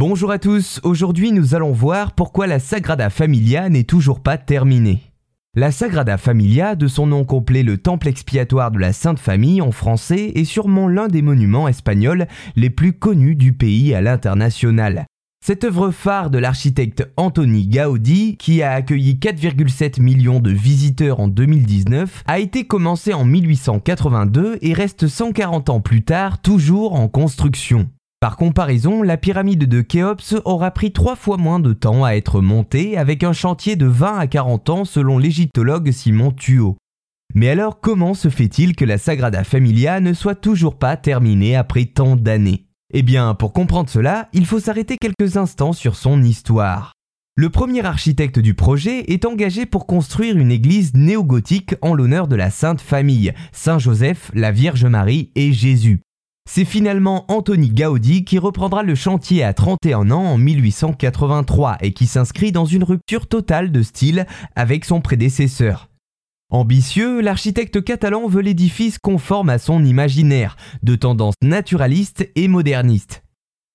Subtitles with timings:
[0.00, 5.02] Bonjour à tous, aujourd'hui nous allons voir pourquoi la Sagrada Familia n'est toujours pas terminée.
[5.54, 9.72] La Sagrada Familia, de son nom complet le Temple expiatoire de la Sainte Famille en
[9.72, 15.04] français, est sûrement l'un des monuments espagnols les plus connus du pays à l'international.
[15.44, 21.28] Cette œuvre phare de l'architecte Antoni Gaudi, qui a accueilli 4,7 millions de visiteurs en
[21.28, 27.90] 2019, a été commencée en 1882 et reste 140 ans plus tard toujours en construction.
[28.20, 32.42] Par comparaison, la pyramide de Khéops aura pris trois fois moins de temps à être
[32.42, 36.76] montée avec un chantier de 20 à 40 ans selon l'égyptologue Simon Thuot.
[37.34, 41.86] Mais alors comment se fait-il que la Sagrada Familia ne soit toujours pas terminée après
[41.86, 42.66] tant d'années?
[42.92, 46.92] Eh bien, pour comprendre cela, il faut s'arrêter quelques instants sur son histoire.
[47.36, 52.36] Le premier architecte du projet est engagé pour construire une église néo-gothique en l'honneur de
[52.36, 56.02] la Sainte Famille, Saint Joseph, la Vierge Marie et Jésus.
[56.48, 62.06] C'est finalement Anthony Gaudi qui reprendra le chantier à 31 ans en 1883 et qui
[62.06, 65.88] s'inscrit dans une rupture totale de style avec son prédécesseur.
[66.50, 73.22] Ambitieux, l'architecte catalan veut l'édifice conforme à son imaginaire, de tendance naturaliste et moderniste.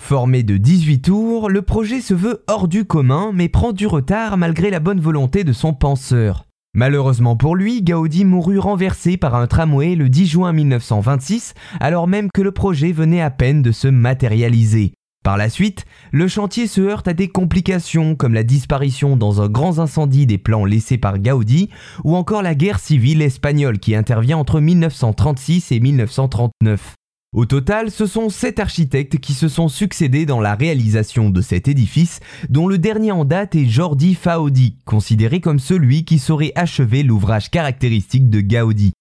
[0.00, 4.36] Formé de 18 tours, le projet se veut hors du commun mais prend du retard
[4.36, 6.46] malgré la bonne volonté de son penseur.
[6.74, 12.28] Malheureusement pour lui, Gaudi mourut renversé par un tramway le 10 juin 1926, alors même
[12.32, 14.92] que le projet venait à peine de se matérialiser.
[15.24, 19.48] Par la suite, le chantier se heurte à des complications comme la disparition dans un
[19.48, 21.68] grand incendie des plans laissés par Gaudi
[22.04, 26.94] ou encore la guerre civile espagnole qui intervient entre 1936 et 1939.
[27.32, 31.68] Au total, ce sont sept architectes qui se sont succédés dans la réalisation de cet
[31.68, 37.04] édifice, dont le dernier en date est Jordi Faudi, considéré comme celui qui saurait achever
[37.04, 38.94] l'ouvrage caractéristique de Gaudi.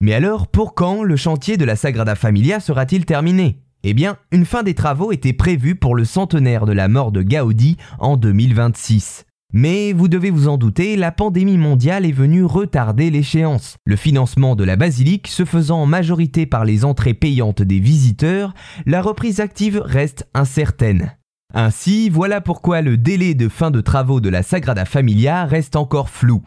[0.00, 3.62] Mais alors, pour quand le chantier de la Sagrada Familia sera-t-il terminé?
[3.84, 7.22] Eh bien, une fin des travaux était prévue pour le centenaire de la mort de
[7.22, 9.27] Gaudi en 2026.
[9.54, 13.76] Mais vous devez vous en douter, la pandémie mondiale est venue retarder l'échéance.
[13.86, 18.52] Le financement de la basilique se faisant en majorité par les entrées payantes des visiteurs,
[18.84, 21.16] la reprise active reste incertaine.
[21.54, 26.10] Ainsi, voilà pourquoi le délai de fin de travaux de la Sagrada Familia reste encore
[26.10, 26.42] flou.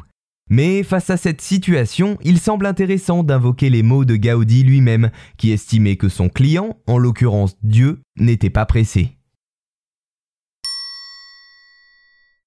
[0.52, 5.52] Mais face à cette situation, il semble intéressant d'invoquer les mots de Gaudi lui-même, qui
[5.52, 9.18] estimait que son client, en l'occurrence Dieu, n'était pas pressé.